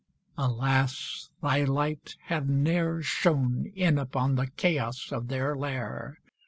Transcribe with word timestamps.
Alas, 0.39 1.29
thy 1.43 1.63
light 1.63 2.15
had 2.21 2.49
ne'er 2.49 3.03
Shone 3.03 3.67
in 3.75 3.99
upon 3.99 4.33
the 4.33 4.47
chaos 4.47 5.11
of 5.11 5.27
their 5.27 5.55
lair! 5.55 6.17